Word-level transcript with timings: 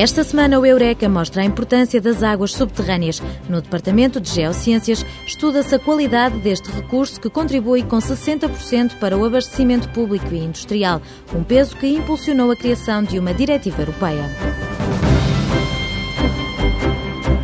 Esta 0.00 0.24
semana, 0.24 0.58
o 0.58 0.64
Eureka 0.64 1.10
mostra 1.10 1.42
a 1.42 1.44
importância 1.44 2.00
das 2.00 2.22
águas 2.22 2.54
subterrâneas. 2.54 3.20
No 3.50 3.60
Departamento 3.60 4.18
de 4.18 4.30
Geociências, 4.30 5.04
estuda-se 5.26 5.74
a 5.74 5.78
qualidade 5.78 6.38
deste 6.38 6.70
recurso 6.70 7.20
que 7.20 7.28
contribui 7.28 7.82
com 7.82 7.98
60% 7.98 8.98
para 8.98 9.14
o 9.14 9.26
abastecimento 9.26 9.90
público 9.90 10.32
e 10.32 10.38
industrial, 10.38 11.02
um 11.34 11.44
peso 11.44 11.76
que 11.76 11.86
impulsionou 11.86 12.50
a 12.50 12.56
criação 12.56 13.02
de 13.02 13.18
uma 13.18 13.34
diretiva 13.34 13.82
europeia. 13.82 14.69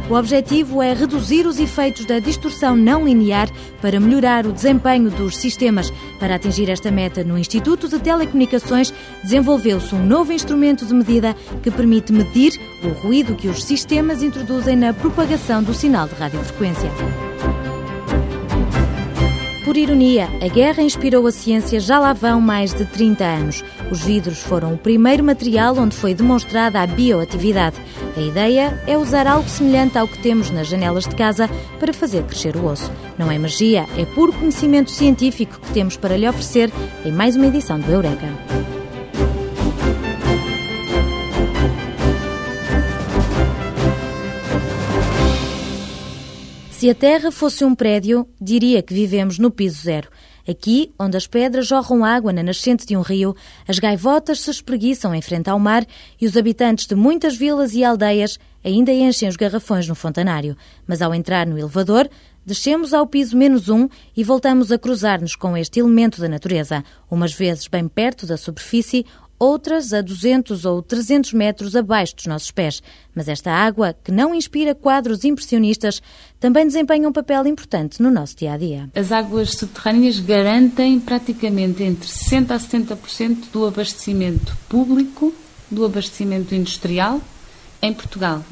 O 0.08 0.14
objetivo 0.14 0.80
é 0.80 0.92
reduzir 0.94 1.46
os 1.46 1.58
efeitos 1.58 2.04
da 2.06 2.20
distorção 2.20 2.76
não 2.76 3.04
linear 3.04 3.48
para 3.82 3.98
melhorar 3.98 4.46
o 4.46 4.52
desempenho 4.52 5.10
dos 5.10 5.36
sistemas. 5.36 5.92
Para 6.20 6.36
atingir 6.36 6.70
esta 6.70 6.92
meta, 6.92 7.24
no 7.24 7.36
Instituto 7.36 7.88
de 7.88 7.98
Telecomunicações 7.98 8.94
desenvolveu-se 9.24 9.94
um 9.96 10.06
novo 10.06 10.32
instrumento 10.32 10.86
de 10.86 10.94
medida 10.94 11.34
que 11.60 11.72
permite 11.72 12.12
medir 12.12 12.52
o 12.84 12.88
ruído 12.88 13.34
que 13.34 13.48
os 13.48 13.64
sistemas 13.64 14.22
introduzem 14.22 14.76
na 14.76 14.94
propagação 14.94 15.60
do 15.60 15.74
sinal 15.74 16.06
de 16.06 16.14
radiofrequência. 16.14 16.90
Por 19.66 19.76
ironia, 19.76 20.28
a 20.40 20.46
guerra 20.46 20.80
inspirou 20.80 21.26
a 21.26 21.32
ciência 21.32 21.80
já 21.80 21.98
lá 21.98 22.12
vão 22.12 22.40
mais 22.40 22.72
de 22.72 22.84
30 22.84 23.24
anos. 23.24 23.64
Os 23.90 24.00
vidros 24.00 24.38
foram 24.38 24.74
o 24.74 24.78
primeiro 24.78 25.24
material 25.24 25.76
onde 25.76 25.96
foi 25.96 26.14
demonstrada 26.14 26.80
a 26.80 26.86
bioatividade. 26.86 27.74
A 28.16 28.20
ideia 28.20 28.80
é 28.86 28.96
usar 28.96 29.26
algo 29.26 29.48
semelhante 29.48 29.98
ao 29.98 30.06
que 30.06 30.22
temos 30.22 30.52
nas 30.52 30.68
janelas 30.68 31.02
de 31.02 31.16
casa 31.16 31.50
para 31.80 31.92
fazer 31.92 32.22
crescer 32.22 32.54
o 32.54 32.64
osso. 32.64 32.92
Não 33.18 33.28
é 33.28 33.36
magia, 33.40 33.86
é 33.98 34.04
puro 34.04 34.32
conhecimento 34.32 34.92
científico 34.92 35.58
que 35.58 35.72
temos 35.72 35.96
para 35.96 36.16
lhe 36.16 36.28
oferecer 36.28 36.70
em 37.04 37.10
mais 37.10 37.34
uma 37.34 37.48
edição 37.48 37.80
do 37.80 37.90
Eureka. 37.90 38.75
Se 46.78 46.90
a 46.90 46.94
Terra 46.94 47.32
fosse 47.32 47.64
um 47.64 47.74
prédio, 47.74 48.28
diria 48.38 48.82
que 48.82 48.92
vivemos 48.92 49.38
no 49.38 49.50
piso 49.50 49.82
zero. 49.82 50.10
Aqui, 50.46 50.92
onde 50.98 51.16
as 51.16 51.26
pedras 51.26 51.66
jorram 51.66 52.04
água 52.04 52.34
na 52.34 52.42
nascente 52.42 52.84
de 52.84 52.94
um 52.94 53.00
rio, 53.00 53.34
as 53.66 53.78
gaivotas 53.78 54.40
se 54.40 54.50
espreguiçam 54.50 55.14
em 55.14 55.22
frente 55.22 55.48
ao 55.48 55.58
mar 55.58 55.86
e 56.20 56.26
os 56.26 56.36
habitantes 56.36 56.86
de 56.86 56.94
muitas 56.94 57.34
vilas 57.34 57.72
e 57.72 57.82
aldeias 57.82 58.38
ainda 58.62 58.92
enchem 58.92 59.26
os 59.26 59.36
garrafões 59.36 59.88
no 59.88 59.94
fontanário. 59.94 60.54
Mas 60.86 61.00
ao 61.00 61.14
entrar 61.14 61.46
no 61.46 61.58
elevador, 61.58 62.10
descemos 62.44 62.92
ao 62.92 63.06
piso 63.06 63.38
menos 63.38 63.70
um 63.70 63.88
e 64.14 64.22
voltamos 64.22 64.70
a 64.70 64.78
cruzar-nos 64.78 65.34
com 65.34 65.56
este 65.56 65.80
elemento 65.80 66.20
da 66.20 66.28
natureza, 66.28 66.84
umas 67.10 67.32
vezes 67.32 67.68
bem 67.68 67.88
perto 67.88 68.26
da 68.26 68.36
superfície, 68.36 69.06
outras 69.38 69.92
a 69.92 70.00
200 70.00 70.64
ou 70.64 70.82
300 70.82 71.32
metros 71.32 71.76
abaixo 71.76 72.16
dos 72.16 72.26
nossos 72.26 72.50
pés. 72.50 72.82
Mas 73.14 73.28
esta 73.28 73.50
água, 73.50 73.94
que 74.04 74.10
não 74.10 74.34
inspira 74.34 74.74
quadros 74.74 75.24
impressionistas, 75.24 76.02
também 76.40 76.66
desempenha 76.66 77.08
um 77.08 77.12
papel 77.12 77.46
importante 77.46 78.02
no 78.02 78.10
nosso 78.10 78.36
dia 78.36 78.52
a 78.52 78.56
dia. 78.56 78.90
As 78.94 79.12
águas 79.12 79.52
subterrâneas 79.52 80.20
garantem 80.20 80.98
praticamente 81.00 81.82
entre 81.82 82.08
60% 82.08 82.50
a 82.50 82.58
70% 82.58 83.50
do 83.52 83.66
abastecimento 83.66 84.56
público, 84.68 85.32
do 85.70 85.84
abastecimento 85.84 86.54
industrial 86.54 87.20
em 87.82 87.92
Portugal 87.92 88.44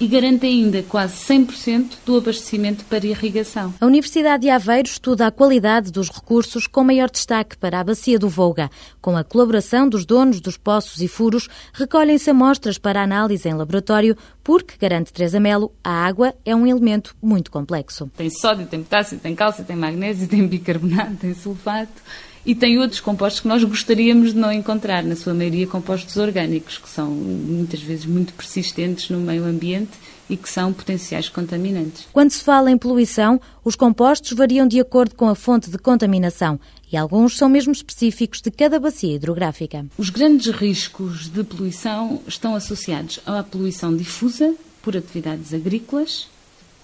e 0.00 0.08
garante 0.08 0.46
ainda 0.46 0.82
quase 0.82 1.14
100% 1.14 1.98
do 2.04 2.16
abastecimento 2.16 2.84
para 2.86 3.06
irrigação. 3.06 3.72
A 3.80 3.86
Universidade 3.86 4.42
de 4.42 4.50
Aveiro 4.50 4.88
estuda 4.88 5.26
a 5.26 5.30
qualidade 5.30 5.92
dos 5.92 6.10
recursos 6.10 6.66
com 6.66 6.84
maior 6.84 7.10
destaque 7.10 7.56
para 7.56 7.80
a 7.80 7.84
bacia 7.84 8.18
do 8.18 8.28
Volga. 8.28 8.70
Com 9.00 9.16
a 9.16 9.24
colaboração 9.24 9.88
dos 9.88 10.04
donos 10.04 10.40
dos 10.40 10.56
poços 10.56 11.00
e 11.00 11.08
furos, 11.08 11.48
recolhem-se 11.72 12.30
amostras 12.30 12.78
para 12.78 13.02
análise 13.02 13.48
em 13.48 13.54
laboratório, 13.54 14.16
porque, 14.42 14.76
garante 14.78 15.12
Teresa 15.12 15.38
Melo, 15.38 15.72
a 15.82 15.90
água 15.90 16.34
é 16.44 16.54
um 16.54 16.66
elemento 16.66 17.16
muito 17.22 17.50
complexo. 17.50 18.10
Tem 18.16 18.30
sódio, 18.30 18.66
tem 18.66 18.82
potássio, 18.82 19.18
tem 19.18 19.34
cálcio, 19.34 19.64
tem 19.64 19.76
magnésio, 19.76 20.26
tem 20.28 20.46
bicarbonato, 20.46 21.16
tem 21.16 21.34
sulfato 21.34 22.02
e 22.46 22.54
tem 22.54 22.78
outros 22.78 23.00
compostos 23.00 23.40
que 23.40 23.48
nós 23.48 23.64
gostaríamos 23.64 24.32
de 24.32 24.38
não 24.38 24.52
encontrar, 24.52 25.02
na 25.02 25.16
sua 25.16 25.32
maioria 25.32 25.66
compostos 25.66 26.16
orgânicos, 26.16 26.78
que 26.78 26.88
são 26.88 27.10
muitas 27.10 27.80
vezes 27.80 28.04
muito 28.04 28.32
persistentes 28.34 29.08
no 29.08 29.18
meio 29.18 29.44
ambiente 29.44 29.92
e 30.28 30.36
que 30.36 30.48
são 30.48 30.72
potenciais 30.72 31.28
contaminantes. 31.28 32.06
Quando 32.12 32.30
se 32.30 32.42
fala 32.42 32.70
em 32.70 32.78
poluição, 32.78 33.40
os 33.64 33.76
compostos 33.76 34.32
variam 34.32 34.66
de 34.66 34.80
acordo 34.80 35.14
com 35.14 35.28
a 35.28 35.34
fonte 35.34 35.70
de 35.70 35.78
contaminação 35.78 36.58
e 36.90 36.96
alguns 36.96 37.36
são 37.36 37.48
mesmo 37.48 37.72
específicos 37.72 38.40
de 38.40 38.50
cada 38.50 38.78
bacia 38.78 39.14
hidrográfica. 39.14 39.86
Os 39.98 40.10
grandes 40.10 40.46
riscos 40.54 41.28
de 41.28 41.42
poluição 41.44 42.22
estão 42.26 42.54
associados 42.54 43.20
à 43.26 43.42
poluição 43.42 43.94
difusa 43.96 44.54
por 44.82 44.96
atividades 44.96 45.52
agrícolas, 45.52 46.28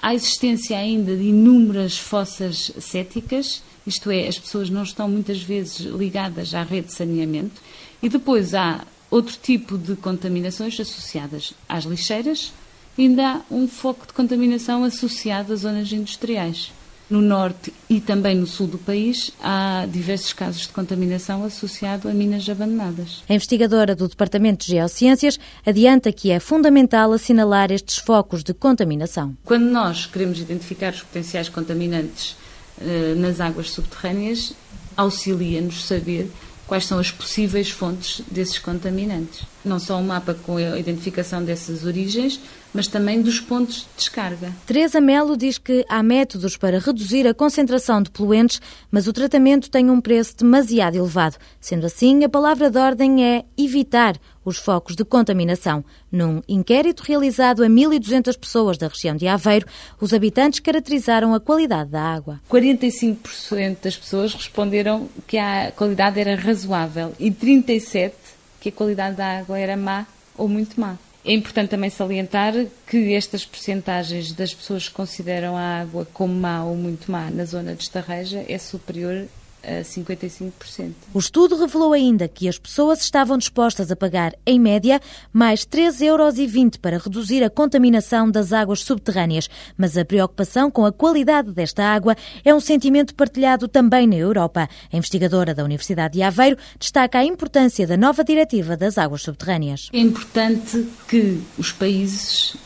à 0.03 0.15
existência 0.15 0.79
ainda 0.79 1.17
de 1.17 1.25
inúmeras 1.25 1.99
fossas 1.99 2.73
céticas 2.79 3.63
isto 3.87 4.11
é, 4.11 4.29
as 4.29 4.39
pessoas 4.39 4.69
não 4.69 4.83
estão 4.83 5.09
muitas 5.09 5.43
vezes 5.43 5.81
ligadas 5.81 6.55
à 6.55 6.63
rede 6.63 6.89
de 6.89 6.95
saneamento, 6.95 7.61
e 8.03 8.09
depois 8.09 8.55
há 8.55 8.85
outro 9.11 9.37
tipo 9.43 9.77
de 9.77 9.97
contaminações 9.97 10.79
associadas 10.79 11.55
às 11.69 11.85
lixeiras, 11.85 12.53
ainda 12.99 13.43
há 13.51 13.55
um 13.55 13.67
foco 13.67 14.07
de 14.07 14.13
contaminação 14.13 14.85
associado 14.85 15.53
às 15.53 15.61
zonas 15.61 15.91
industriais. 15.93 16.73
No 17.11 17.21
norte 17.21 17.73
e 17.89 18.01
também 18.01 18.37
no 18.37 18.47
sul 18.47 18.69
do 18.69 18.79
país 18.79 19.33
há 19.43 19.87
diversos 19.91 20.33
casos 20.33 20.63
de 20.63 20.69
contaminação 20.69 21.45
associado 21.45 22.09
a 22.09 22.15
minas 22.15 22.49
abandonadas. 22.49 23.25
A 23.29 23.35
investigadora 23.35 23.97
do 23.97 24.07
Departamento 24.09 24.65
de 24.65 24.73
Geociências 24.73 25.39
adianta 25.67 26.13
que 26.13 26.31
é 26.31 26.39
fundamental 26.39 27.13
assinalar 27.13 27.73
estes 27.73 27.97
focos 27.97 28.45
de 28.45 28.55
contaminação. 28.55 29.37
Quando 29.45 29.65
nós 29.65 30.07
queremos 30.07 30.39
identificar 30.39 30.93
os 30.93 31.03
potenciais 31.03 31.49
contaminantes 31.49 32.37
eh, 32.81 33.15
nas 33.17 33.41
águas 33.41 33.71
subterrâneas 33.71 34.55
auxilia-nos 34.97 35.85
saber 35.85 36.31
quais 36.67 36.87
são 36.87 37.01
as 37.01 37.11
possíveis 37.11 37.69
fontes 37.69 38.23
desses 38.31 38.59
contaminantes. 38.59 39.43
Não 39.65 39.79
só 39.79 39.97
um 39.97 40.05
mapa 40.05 40.35
com 40.35 40.57
a 40.57 40.79
identificação 40.79 41.45
dessas 41.45 41.85
origens, 41.85 42.41
mas 42.73 42.87
também 42.87 43.21
dos 43.21 43.41
pontos 43.41 43.81
de 43.81 43.87
descarga. 43.97 44.53
Teresa 44.65 45.01
Melo 45.01 45.37
diz 45.37 45.59
que 45.59 45.85
há 45.89 46.03
métodos 46.03 46.57
para 46.57 46.79
reduzir 46.79 47.27
a 47.27 47.35
concentração 47.35 48.03
de 48.03 48.11
poluentes, 48.11 48.61
mas 48.91 49.07
o 49.07 49.13
tratamento 49.13 49.71
tem 49.71 49.91
um 49.91 50.01
preço 50.01 50.37
demasiado 50.37 50.97
elevado. 50.97 51.37
Sendo 51.61 51.87
assim, 51.87 52.25
a 52.25 52.29
palavra 52.29 52.71
de 52.71 52.79
ordem 52.79 53.25
é 53.25 53.45
evitar 53.59 54.17
os 54.45 54.57
focos 54.57 54.97
de 54.97 55.05
contaminação. 55.05 55.85
Num 56.11 56.41
inquérito 56.49 57.03
realizado 57.03 57.63
a 57.63 57.69
1.200 57.69 58.39
pessoas 58.39 58.79
da 58.79 58.89
região 58.89 59.15
de 59.15 59.29
Aveiro, 59.29 59.67
os 60.01 60.15
habitantes 60.15 60.61
caracterizaram 60.61 61.35
a 61.35 61.41
qualidade 61.41 61.91
da 61.91 62.03
água. 62.03 62.41
45% 62.51 63.77
das 63.83 63.97
pessoas 63.97 64.33
responderam 64.33 65.09
que 65.27 65.37
a 65.37 65.73
qualidade 65.73 66.19
era 66.19 66.35
razoável 66.35 67.13
e 67.19 67.31
37% 67.31 68.13
que 68.61 68.69
a 68.69 68.73
qualidade 68.73 69.17
da 69.17 69.39
água 69.39 69.59
era 69.59 69.77
má 69.77 70.07
ou 70.37 70.49
muito 70.49 70.81
má. 70.81 70.97
É 71.25 71.33
importante 71.33 71.71
também 71.71 71.91
salientar 71.91 72.55
que 72.87 73.15
estas 73.15 73.45
percentagens 73.45 74.33
das 74.33 74.55
pessoas 74.55 74.89
que 74.89 74.95
consideram 74.95 75.57
a 75.57 75.81
água 75.81 76.07
como 76.15 76.35
má 76.35 76.65
ou 76.65 76.75
muito 76.75 77.11
má 77.11 77.31
na 77.31 77.45
zona 77.45 77.75
de 77.75 77.83
Estarreja 77.83 78.45
é 78.49 78.57
superior 78.57 79.27
a 79.63 79.83
55%. 79.83 80.93
O 81.13 81.19
estudo 81.19 81.57
revelou 81.57 81.93
ainda 81.93 82.29
que 82.29 82.49
as 82.49 82.59
pessoas 82.59 83.01
estavam 83.03 83.37
dispostas 83.37 83.91
a 83.91 83.97
pagar, 83.97 84.35
em 84.47 84.59
média, 84.59 85.01
mais 85.33 85.67
3,20 85.67 86.03
euros 86.05 86.77
para 86.81 86.99
reduzir 86.99 87.43
a 87.43 87.51
contaminação 87.51 88.31
das 88.31 88.53
águas 88.53 88.81
subterrâneas. 88.81 89.49
Mas 89.77 89.97
a 89.97 90.05
preocupação 90.05 90.71
com 90.71 90.85
a 90.85 90.93
qualidade 90.93 91.53
desta 91.53 91.85
água 91.85 92.17
é 92.45 92.55
um 92.55 92.61
sentimento 92.61 93.15
partilhado 93.15 93.69
também 93.69 94.07
na 94.07 94.17
Europa. 94.17 94.69
A 94.93 94.97
investigadora 94.97 95.55
da 95.55 95.65
Universidade 95.65 96.15
de 96.15 96.23
Aveiro 96.23 96.57
destaca 96.79 97.19
a 97.19 97.25
importância 97.25 97.87
da 97.87 97.97
nova 97.97 98.25
diretiva 98.25 98.77
das 98.77 98.99
águas 98.99 99.23
subterrâneas. 99.23 99.89
É 99.93 99.99
importante 99.99 100.87
que 101.09 101.41
os 101.59 101.73
países 101.73 102.57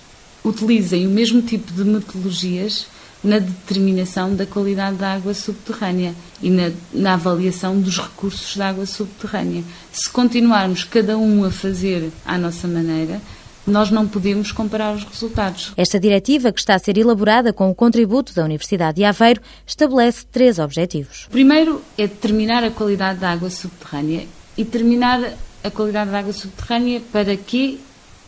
utilizem 0.45 1.07
o 1.07 1.11
mesmo 1.11 1.41
tipo 1.41 1.73
de 1.73 1.85
metodologias 1.85 2.87
na 3.25 3.39
determinação 3.39 4.37
da 4.37 4.45
qualidade 4.45 4.99
da 4.99 5.15
água 5.15 5.33
subterrânea 5.33 6.15
e 6.43 6.51
na, 6.51 6.71
na, 6.93 7.15
avaliação 7.15 7.81
dos 7.81 7.99
recursos 7.99 8.57
da 8.57 8.69
água 8.69 8.85
subterrânea. 8.85 9.65
Se 9.91 10.11
continuarmos 10.11 10.85
cada 10.85 11.17
um 11.17 11.43
a 11.43 11.51
fazer 11.51 12.13
à 12.27 12.37
nossa 12.37 12.69
maneira, 12.69 13.21
nós 13.67 13.91
não 13.91 14.07
podemos 14.07 14.53
comparar 14.53 14.95
os 14.95 15.05
resultados. 15.05 15.73
Esta 15.77 15.99
diretiva, 15.99 16.53
que 16.53 16.61
está 16.61 16.75
a 16.75 16.79
ser 16.79 16.99
elaborada 16.99 17.51
com 17.51 17.71
o 17.71 17.75
contributo 17.75 18.35
da 18.35 18.45
Universidade 18.45 18.97
de 18.97 19.05
Aveiro, 19.05 19.41
estabelece 19.67 20.27
três 20.27 20.59
objetivos. 20.59 21.25
O 21.29 21.31
primeiro 21.31 21.81
é 21.97 22.07
determinar 22.07 22.63
a 22.63 22.71
qualidade 22.71 23.21
da 23.21 23.31
água 23.31 23.49
subterrânea 23.49 24.27
e 24.57 24.65
determinar 24.65 25.33
a 25.63 25.71
qualidade 25.71 26.11
da 26.11 26.19
água 26.19 26.33
subterrânea 26.35 27.01
para 27.11 27.35
quê? 27.37 27.79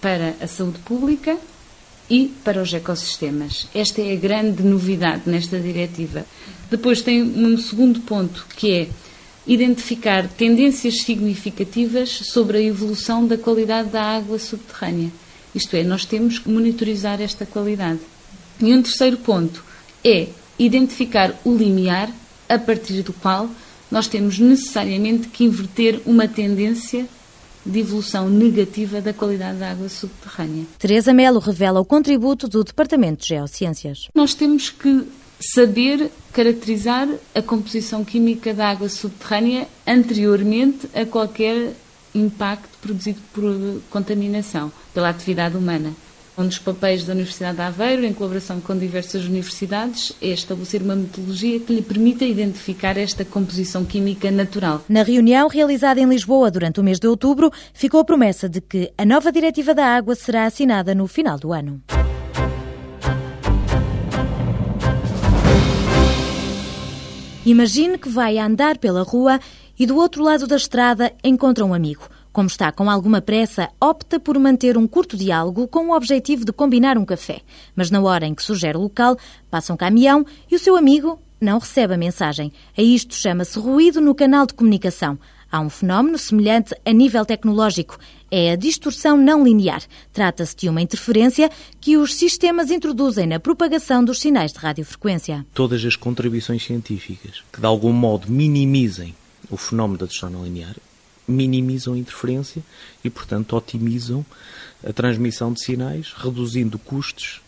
Para 0.00 0.34
a 0.40 0.46
saúde 0.46 0.78
pública, 0.78 1.36
e 2.08 2.32
para 2.44 2.62
os 2.62 2.72
ecossistemas. 2.72 3.68
Esta 3.74 4.00
é 4.00 4.12
a 4.12 4.16
grande 4.16 4.62
novidade 4.62 5.22
nesta 5.26 5.58
diretiva. 5.58 6.24
Depois 6.70 7.02
tem 7.02 7.22
um 7.22 7.58
segundo 7.58 8.00
ponto, 8.00 8.46
que 8.56 8.72
é 8.72 8.88
identificar 9.46 10.26
tendências 10.28 11.02
significativas 11.02 12.10
sobre 12.10 12.58
a 12.58 12.62
evolução 12.62 13.26
da 13.26 13.38
qualidade 13.38 13.90
da 13.90 14.02
água 14.02 14.38
subterrânea. 14.38 15.10
Isto 15.54 15.76
é, 15.76 15.84
nós 15.84 16.04
temos 16.04 16.38
que 16.38 16.50
monitorizar 16.50 17.20
esta 17.20 17.46
qualidade. 17.46 18.00
E 18.60 18.74
um 18.74 18.82
terceiro 18.82 19.16
ponto 19.18 19.64
é 20.04 20.28
identificar 20.58 21.34
o 21.44 21.54
limiar 21.54 22.10
a 22.48 22.58
partir 22.58 23.02
do 23.02 23.12
qual 23.12 23.48
nós 23.90 24.08
temos 24.08 24.38
necessariamente 24.38 25.28
que 25.28 25.44
inverter 25.44 26.00
uma 26.04 26.26
tendência 26.26 27.06
de 27.66 27.80
evolução 27.80 28.28
negativa 28.30 29.00
da 29.00 29.12
qualidade 29.12 29.58
da 29.58 29.72
água 29.72 29.88
subterrânea. 29.88 30.64
Teresa 30.78 31.12
Melo 31.12 31.40
revela 31.40 31.80
o 31.80 31.84
contributo 31.84 32.48
do 32.48 32.62
Departamento 32.62 33.22
de 33.22 33.28
Geociências. 33.28 34.08
Nós 34.14 34.34
temos 34.34 34.70
que 34.70 35.06
saber 35.40 36.10
caracterizar 36.32 37.08
a 37.34 37.42
composição 37.42 38.04
química 38.04 38.54
da 38.54 38.70
água 38.70 38.88
subterrânea 38.88 39.68
anteriormente 39.86 40.88
a 40.94 41.04
qualquer 41.04 41.74
impacto 42.14 42.78
produzido 42.80 43.20
por 43.32 43.80
contaminação 43.90 44.72
pela 44.94 45.10
atividade 45.10 45.56
humana. 45.56 45.92
Um 46.38 46.46
dos 46.46 46.58
papéis 46.58 47.02
da 47.04 47.14
Universidade 47.14 47.56
de 47.56 47.62
Aveiro, 47.62 48.04
em 48.04 48.12
colaboração 48.12 48.60
com 48.60 48.76
diversas 48.76 49.24
universidades, 49.24 50.12
é 50.20 50.28
estabelecer 50.28 50.82
uma 50.82 50.94
metodologia 50.94 51.58
que 51.58 51.72
lhe 51.72 51.80
permita 51.80 52.26
identificar 52.26 52.98
esta 52.98 53.24
composição 53.24 53.86
química 53.86 54.30
natural. 54.30 54.84
Na 54.86 55.02
reunião 55.02 55.48
realizada 55.48 55.98
em 55.98 56.06
Lisboa 56.06 56.50
durante 56.50 56.78
o 56.78 56.84
mês 56.84 56.98
de 56.98 57.08
outubro, 57.08 57.50
ficou 57.72 58.00
a 58.00 58.04
promessa 58.04 58.50
de 58.50 58.60
que 58.60 58.92
a 58.98 59.06
nova 59.06 59.32
Diretiva 59.32 59.74
da 59.74 59.86
Água 59.86 60.14
será 60.14 60.44
assinada 60.44 60.94
no 60.94 61.06
final 61.06 61.38
do 61.38 61.54
ano. 61.54 61.80
Imagine 67.46 67.96
que 67.96 68.10
vai 68.10 68.36
andar 68.38 68.76
pela 68.76 69.02
rua 69.02 69.40
e 69.78 69.86
do 69.86 69.96
outro 69.96 70.22
lado 70.22 70.46
da 70.46 70.56
estrada 70.56 71.14
encontra 71.24 71.64
um 71.64 71.72
amigo. 71.72 72.02
Como 72.36 72.48
está 72.48 72.70
com 72.70 72.90
alguma 72.90 73.22
pressa, 73.22 73.70
opta 73.80 74.20
por 74.20 74.38
manter 74.38 74.76
um 74.76 74.86
curto 74.86 75.16
diálogo 75.16 75.66
com 75.66 75.88
o 75.88 75.96
objetivo 75.96 76.44
de 76.44 76.52
combinar 76.52 76.98
um 76.98 77.04
café. 77.06 77.40
Mas 77.74 77.90
na 77.90 77.98
hora 78.02 78.26
em 78.26 78.34
que 78.34 78.42
sugere 78.42 78.76
o 78.76 78.82
local, 78.82 79.16
passa 79.50 79.72
um 79.72 79.76
caminhão 79.76 80.22
e 80.50 80.54
o 80.54 80.58
seu 80.58 80.76
amigo 80.76 81.18
não 81.40 81.58
recebe 81.58 81.94
a 81.94 81.96
mensagem. 81.96 82.52
A 82.76 82.82
isto 82.82 83.14
chama-se 83.14 83.58
ruído 83.58 84.02
no 84.02 84.14
canal 84.14 84.44
de 84.44 84.52
comunicação. 84.52 85.18
Há 85.50 85.60
um 85.60 85.70
fenómeno 85.70 86.18
semelhante 86.18 86.74
a 86.84 86.92
nível 86.92 87.24
tecnológico. 87.24 87.98
É 88.30 88.50
a 88.50 88.56
distorção 88.56 89.16
não 89.16 89.42
linear. 89.42 89.82
Trata-se 90.12 90.54
de 90.56 90.68
uma 90.68 90.82
interferência 90.82 91.50
que 91.80 91.96
os 91.96 92.14
sistemas 92.14 92.70
introduzem 92.70 93.26
na 93.26 93.40
propagação 93.40 94.04
dos 94.04 94.20
sinais 94.20 94.52
de 94.52 94.58
radiofrequência. 94.58 95.46
Todas 95.54 95.82
as 95.82 95.96
contribuições 95.96 96.62
científicas 96.62 97.42
que 97.50 97.60
de 97.60 97.66
algum 97.66 97.94
modo 97.94 98.30
minimizem 98.30 99.14
o 99.50 99.56
fenómeno 99.56 100.00
da 100.00 100.04
distorção 100.04 100.38
não 100.38 100.44
linear 100.44 100.76
minimizam 101.26 101.94
a 101.94 101.98
interferência 101.98 102.62
e, 103.04 103.10
portanto, 103.10 103.56
otimizam 103.56 104.24
a 104.84 104.92
transmissão 104.92 105.52
de 105.52 105.60
sinais, 105.62 106.12
reduzindo 106.16 106.78
custos 106.78 107.40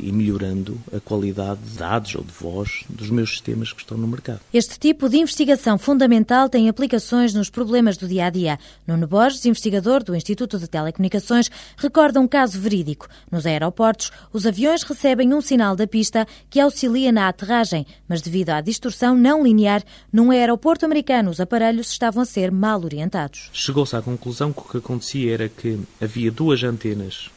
e 0.00 0.12
melhorando 0.12 0.78
a 0.94 1.00
qualidade 1.00 1.60
de 1.60 1.78
dados 1.78 2.14
ou 2.14 2.22
de 2.22 2.32
voz 2.32 2.84
dos 2.88 3.10
meus 3.10 3.30
sistemas 3.30 3.72
que 3.72 3.80
estão 3.80 3.98
no 3.98 4.06
mercado. 4.06 4.40
Este 4.52 4.78
tipo 4.78 5.08
de 5.08 5.18
investigação 5.18 5.76
fundamental 5.78 6.48
tem 6.48 6.68
aplicações 6.68 7.34
nos 7.34 7.50
problemas 7.50 7.96
do 7.96 8.06
dia 8.06 8.26
a 8.26 8.30
dia. 8.30 8.58
Nuno 8.86 9.06
Borges, 9.06 9.44
investigador 9.44 10.02
do 10.02 10.14
Instituto 10.14 10.58
de 10.58 10.68
Telecomunicações, 10.68 11.50
recorda 11.76 12.20
um 12.20 12.28
caso 12.28 12.58
verídico. 12.60 13.08
Nos 13.30 13.46
aeroportos, 13.46 14.10
os 14.32 14.46
aviões 14.46 14.82
recebem 14.82 15.34
um 15.34 15.40
sinal 15.40 15.74
da 15.74 15.86
pista 15.86 16.26
que 16.48 16.60
auxilia 16.60 17.10
na 17.10 17.28
aterragem, 17.28 17.86
mas 18.08 18.22
devido 18.22 18.50
à 18.50 18.60
distorção 18.60 19.16
não 19.16 19.42
linear, 19.42 19.82
num 20.12 20.30
aeroporto 20.30 20.84
americano 20.84 21.30
os 21.30 21.40
aparelhos 21.40 21.90
estavam 21.90 22.22
a 22.22 22.26
ser 22.26 22.50
mal 22.50 22.82
orientados. 22.82 23.50
Chegou-se 23.52 23.96
à 23.96 24.02
conclusão 24.02 24.52
que 24.52 24.60
o 24.60 24.64
que 24.64 24.78
acontecia 24.78 25.34
era 25.34 25.48
que 25.48 25.78
havia 26.00 26.30
duas 26.30 26.45
antenas 26.62 27.30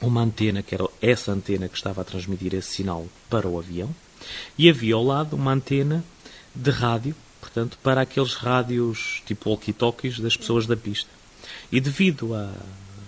uma 0.00 0.22
antena, 0.22 0.62
que 0.62 0.74
era 0.74 0.86
essa 1.02 1.32
antena 1.32 1.68
que 1.68 1.76
estava 1.76 2.02
a 2.02 2.04
transmitir 2.04 2.54
esse 2.54 2.76
sinal 2.76 3.06
para 3.28 3.48
o 3.48 3.58
avião, 3.58 3.94
e 4.56 4.68
havia 4.68 4.94
ao 4.94 5.04
lado 5.04 5.34
uma 5.34 5.52
antena 5.52 6.04
de 6.54 6.70
rádio, 6.70 7.14
portanto, 7.40 7.78
para 7.82 8.02
aqueles 8.02 8.34
rádios 8.34 9.22
tipo 9.26 9.50
walkie-talkies 9.50 10.20
das 10.20 10.36
pessoas 10.36 10.66
da 10.66 10.76
pista. 10.76 11.10
E 11.70 11.80
devido 11.80 12.34
à, 12.34 12.52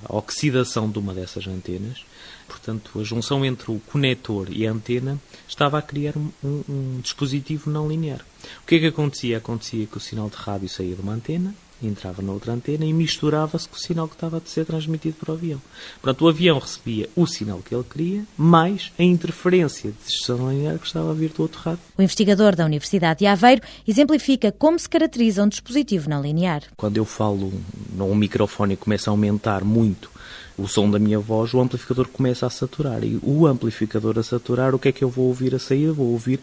oxidação 0.09 0.91
de 0.91 0.99
uma 0.99 1.13
dessas 1.13 1.47
antenas, 1.47 2.05
portanto, 2.49 2.99
a 2.99 3.05
junção 3.05 3.45
entre 3.45 3.71
o 3.71 3.81
conector 3.81 4.49
e 4.51 4.67
a 4.67 4.73
antena 4.73 5.21
estava 5.49 5.79
a 5.79 5.83
criar 5.83 6.15
um, 6.17 6.31
um 6.43 7.01
dispositivo 7.03 7.71
não 7.71 7.89
linear. 7.89 8.25
O 8.63 8.67
que 8.67 8.77
é 8.77 8.79
que 8.79 8.87
acontecia? 8.87 9.39
Acontecia 9.39 9.87
que 9.87 9.97
o 9.97 10.01
sinal 10.01 10.31
de 10.31 10.37
rádio 10.37 10.69
saía 10.69 10.95
de 10.95 11.03
uma 11.03 11.13
antena, 11.13 11.55
entrava 11.83 12.23
na 12.23 12.33
outra 12.33 12.53
antena 12.53 12.85
e 12.85 12.93
misturava-se 12.93 13.69
com 13.69 13.77
o 13.77 13.79
sinal 13.79 14.09
que 14.09 14.15
estava 14.15 14.39
a 14.39 14.41
ser 14.45 14.65
transmitido 14.65 15.17
para 15.19 15.33
o 15.33 15.35
avião. 15.35 15.61
Portanto, 16.01 16.25
o 16.25 16.29
avião 16.29 16.59
recebia 16.59 17.09
o 17.17 17.27
sinal 17.27 17.61
que 17.65 17.75
ele 17.75 17.85
queria, 17.85 18.25
mais 18.37 18.93
a 18.99 19.03
interferência 19.03 19.91
de 19.91 19.97
distorção 20.07 20.51
linear 20.51 20.79
que 20.79 20.87
estava 20.87 21.11
a 21.11 21.15
vir 21.15 21.31
do 21.31 21.43
outro 21.43 21.61
lado. 21.65 21.81
O 21.97 22.03
investigador 22.03 22.55
da 22.55 22.65
Universidade 22.65 23.21
de 23.21 23.27
Aveiro 23.27 23.63
exemplifica 23.87 24.53
como 24.53 24.79
se 24.79 24.89
caracteriza 24.89 25.43
um 25.43 25.49
dispositivo 25.49 26.09
não 26.09 26.23
linear. 26.23 26.63
Quando 26.77 26.97
eu 26.97 27.05
falo 27.05 27.53
num 27.93 28.15
microfone 28.15 28.75
e 28.75 28.77
começa 28.77 29.11
a 29.11 29.13
aumentar 29.13 29.65
muito 29.65 30.11
o 30.57 30.69
som 30.69 30.91
da 30.91 30.99
minha 30.99 31.19
voz, 31.19 31.55
o 31.55 31.61
amplificador 31.61 32.09
começa 32.09 32.47
a 32.47 32.51
saturar. 32.51 33.03
E 33.05 33.19
o 33.23 33.47
amplificador 33.47 34.19
a 34.19 34.23
saturar, 34.23 34.75
o 34.75 34.79
que 34.79 34.89
é 34.89 34.93
que 34.93 35.03
eu 35.03 35.09
vou 35.09 35.27
ouvir 35.27 35.55
a 35.55 35.59
sair? 35.59 35.91
Vou 35.93 36.09
ouvir 36.09 36.41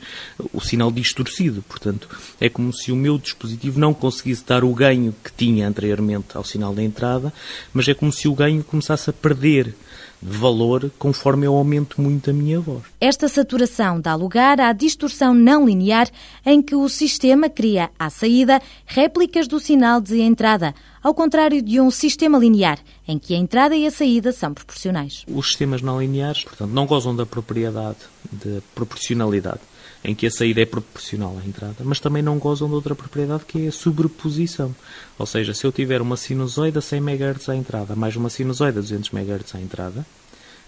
o 0.53 0.59
sinal 0.59 0.91
distorcido. 0.91 1.61
Portanto, 1.61 2.09
é 2.39 2.49
como 2.49 2.73
se 2.73 2.91
o 2.91 2.95
meu 2.95 3.17
dispositivo 3.17 3.79
não 3.79 3.93
conseguisse 3.93 4.43
dar 4.45 4.63
o 4.63 4.73
ganho 4.73 5.13
que 5.23 5.31
tinha 5.31 5.67
anteriormente 5.67 6.35
ao 6.35 6.43
sinal 6.43 6.73
da 6.73 6.83
entrada, 6.83 7.31
mas 7.73 7.87
é 7.87 7.93
como 7.93 8.11
se 8.11 8.27
o 8.27 8.35
ganho 8.35 8.63
começasse 8.63 9.09
a 9.09 9.13
perder 9.13 9.65
de 9.65 9.73
valor 10.21 10.91
conforme 10.97 11.45
eu 11.45 11.55
aumento 11.55 12.01
muito 12.01 12.29
a 12.29 12.33
minha 12.33 12.59
voz. 12.59 12.83
Esta 12.99 13.27
saturação 13.27 13.99
dá 13.99 14.15
lugar 14.15 14.59
à 14.59 14.71
distorção 14.73 15.33
não 15.33 15.65
linear 15.65 16.09
em 16.45 16.61
que 16.61 16.75
o 16.75 16.87
sistema 16.89 17.49
cria 17.49 17.89
à 17.97 18.09
saída 18.09 18.61
réplicas 18.85 19.47
do 19.47 19.59
sinal 19.59 20.01
de 20.01 20.19
entrada, 20.21 20.73
ao 21.03 21.13
contrário 21.13 21.61
de 21.61 21.79
um 21.79 21.91
sistema 21.91 22.37
linear, 22.37 22.79
em 23.07 23.17
que 23.17 23.33
a 23.33 23.37
entrada 23.37 23.75
e 23.75 23.85
a 23.85 23.91
saída 23.91 24.31
são 24.31 24.53
proporcionais. 24.53 25.23
Os 25.27 25.47
sistemas 25.47 25.81
não 25.81 26.01
lineares, 26.01 26.43
portanto, 26.43 26.71
não 26.71 26.85
gozam 26.85 27.15
da 27.15 27.25
propriedade 27.25 27.97
de 28.31 28.61
proporcionalidade 28.73 29.59
em 30.03 30.15
que 30.15 30.27
a 30.27 30.31
saída 30.31 30.61
é 30.61 30.65
proporcional 30.65 31.37
à 31.43 31.47
entrada, 31.47 31.77
mas 31.83 31.99
também 31.99 32.21
não 32.21 32.37
gozam 32.37 32.67
de 32.67 32.75
outra 32.75 32.95
propriedade 32.95 33.45
que 33.45 33.65
é 33.65 33.67
a 33.67 33.71
sobreposição. 33.71 34.75
Ou 35.17 35.25
seja, 35.25 35.53
se 35.53 35.65
eu 35.65 35.71
tiver 35.71 36.01
uma 36.01 36.17
sinusoide 36.17 36.77
a 36.77 36.81
100 36.81 36.99
MHz 36.99 37.49
à 37.49 37.55
entrada, 37.55 37.95
mais 37.95 38.15
uma 38.15 38.29
sinusoide 38.29 38.77
a 38.77 38.81
200 38.81 39.11
MHz 39.11 39.55
à 39.55 39.61
entrada, 39.61 40.05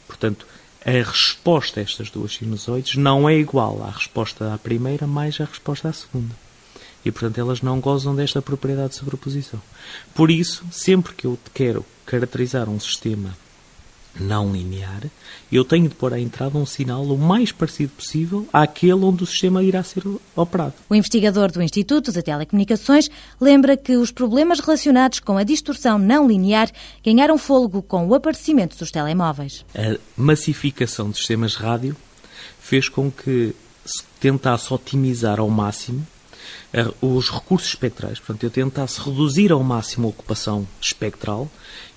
portanto, 0.07 0.45
a 0.85 0.91
resposta 0.91 1.79
a 1.79 1.83
estas 1.83 2.09
duas 2.09 2.33
sinusoides 2.33 2.95
não 2.95 3.27
é 3.27 3.35
igual 3.37 3.83
à 3.83 3.91
resposta 3.91 4.53
à 4.53 4.57
primeira 4.57 5.05
mais 5.05 5.39
à 5.39 5.45
resposta 5.45 5.89
à 5.89 5.93
segunda. 5.93 6.33
E, 7.03 7.11
portanto, 7.11 7.39
elas 7.39 7.61
não 7.61 7.79
gozam 7.79 8.15
desta 8.15 8.41
propriedade 8.41 8.89
de 8.89 8.95
sobreposição. 8.95 9.61
Por 10.13 10.29
isso, 10.29 10.65
sempre 10.71 11.13
que 11.13 11.25
eu 11.25 11.39
quero 11.53 11.85
caracterizar 12.05 12.69
um 12.69 12.79
sistema 12.79 13.35
não 14.19 14.51
linear, 14.51 15.03
eu 15.51 15.63
tenho 15.63 15.89
de 15.89 15.95
pôr 15.95 16.13
à 16.13 16.19
entrada 16.19 16.57
um 16.57 16.65
sinal 16.65 17.03
o 17.03 17.17
mais 17.17 17.51
parecido 17.51 17.91
possível 17.93 18.47
àquele 18.51 18.93
onde 18.93 19.23
o 19.23 19.25
sistema 19.25 19.63
irá 19.63 19.83
ser 19.83 20.03
operado. 20.35 20.73
O 20.89 20.95
investigador 20.95 21.51
do 21.51 21.61
Instituto 21.61 22.11
de 22.11 22.21
Telecomunicações 22.21 23.09
lembra 23.39 23.77
que 23.77 23.97
os 23.97 24.11
problemas 24.11 24.59
relacionados 24.59 25.19
com 25.19 25.37
a 25.37 25.43
distorção 25.43 25.97
não 25.97 26.27
linear 26.27 26.69
ganharam 27.03 27.37
fôlego 27.37 27.81
com 27.81 28.07
o 28.07 28.13
aparecimento 28.13 28.77
dos 28.77 28.91
telemóveis. 28.91 29.65
A 29.75 29.97
massificação 30.17 31.09
dos 31.09 31.19
sistemas 31.19 31.55
rádio 31.55 31.95
fez 32.59 32.89
com 32.89 33.11
que 33.11 33.55
se 33.85 34.03
tentasse 34.19 34.73
otimizar 34.73 35.39
ao 35.39 35.49
máximo 35.49 36.05
os 37.01 37.29
recursos 37.29 37.69
espectrais. 37.69 38.19
Portanto, 38.19 38.43
eu 38.43 38.49
tentasse 38.49 39.01
reduzir 39.01 39.51
ao 39.51 39.63
máximo 39.63 40.07
a 40.07 40.09
ocupação 40.09 40.67
espectral 40.81 41.49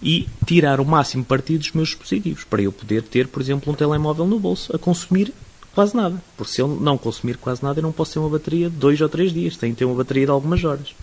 e 0.03 0.29
tirar 0.47 0.81
o 0.81 0.85
máximo 0.85 1.25
partido 1.25 1.61
dos 1.61 1.73
meus 1.73 1.89
dispositivos, 1.89 2.45
para 2.45 2.63
eu 2.63 2.73
poder 2.73 3.03
ter, 3.03 3.29
por 3.29 3.43
exemplo, 3.43 3.73
um 3.73 3.77
telemóvel 3.77 4.27
no 4.27 4.39
bolso 4.39 4.75
a 4.75 4.79
consumir 4.79 5.33
quase 5.75 5.97
nada. 5.97 6.23
Porque 6.37 6.53
se 6.53 6.61
eu 6.61 6.69
não 6.69 6.97
consumir 6.99 7.37
quase 7.37 7.63
nada, 7.63 7.79
eu 7.81 7.83
não 7.83 7.93
posso 7.93 8.15
ter 8.15 8.19
uma 8.19 8.29
bateria 8.29 8.69
de 8.69 8.77
dois 8.77 9.01
ou 9.01 9.09
três 9.09 9.33
dias, 9.33 9.57
tenho 9.57 9.75
que 9.75 9.79
ter 9.79 9.85
uma 9.85 9.95
bateria 9.95 10.27
de 10.27 10.31
algumas 10.31 10.63
horas. 10.65 10.95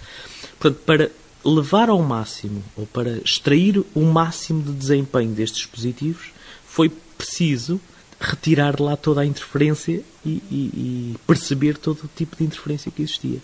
Portanto, 0.59 0.81
para 0.85 1.11
levar 1.43 1.89
ao 1.89 2.01
máximo, 2.01 2.63
ou 2.75 2.85
para 2.85 3.17
extrair 3.19 3.83
o 3.95 4.01
máximo 4.01 4.61
de 4.61 4.71
desempenho 4.73 5.31
destes 5.31 5.59
dispositivos, 5.61 6.31
foi 6.65 6.89
preciso 7.17 7.79
retirar 8.19 8.75
de 8.75 8.83
lá 8.83 8.97
toda 8.97 9.21
a 9.21 9.25
interferência 9.25 10.03
e, 10.25 10.29
e, 10.29 10.71
e 10.75 11.15
perceber 11.25 11.77
todo 11.77 12.03
o 12.03 12.09
tipo 12.15 12.35
de 12.35 12.43
interferência 12.43 12.91
que 12.91 13.01
existia. 13.01 13.39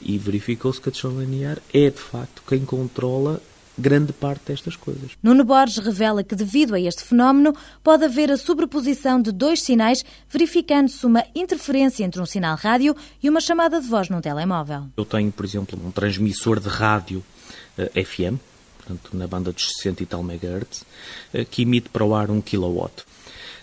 E 0.00 0.18
verificou-se 0.18 0.80
que 0.80 0.88
a 0.88 0.92
distorção 0.92 1.20
linear 1.20 1.58
é, 1.72 1.90
de 1.90 2.00
facto, 2.00 2.42
quem 2.46 2.64
controla 2.64 3.40
grande 3.76 4.12
parte 4.12 4.42
destas 4.46 4.76
coisas. 4.76 5.12
Nuno 5.22 5.44
Borges 5.44 5.78
revela 5.78 6.22
que, 6.22 6.34
devido 6.34 6.74
a 6.74 6.80
este 6.80 7.02
fenómeno, 7.02 7.54
pode 7.82 8.04
haver 8.04 8.30
a 8.30 8.36
sobreposição 8.36 9.20
de 9.20 9.32
dois 9.32 9.62
sinais, 9.62 10.04
verificando-se 10.30 11.04
uma 11.04 11.24
interferência 11.34 12.04
entre 12.04 12.20
um 12.20 12.26
sinal 12.26 12.56
rádio 12.56 12.96
e 13.22 13.28
uma 13.28 13.40
chamada 13.40 13.80
de 13.80 13.88
voz 13.88 14.08
num 14.08 14.20
telemóvel. 14.20 14.86
Eu 14.96 15.04
tenho, 15.04 15.30
por 15.32 15.44
exemplo, 15.44 15.78
um 15.84 15.90
transmissor 15.90 16.60
de 16.60 16.68
rádio 16.68 17.18
uh, 17.78 17.90
eh, 17.94 18.04
FM, 18.04 18.38
portanto 18.78 19.10
na 19.12 19.26
banda 19.26 19.52
dos 19.52 19.72
60 19.78 20.02
e 20.02 20.06
tal 20.06 20.22
megahertz, 20.22 20.84
eh, 21.32 21.44
que 21.44 21.62
emite 21.62 21.88
para 21.88 22.04
o 22.04 22.14
ar 22.14 22.30
1 22.30 22.40
kW. 22.42 22.90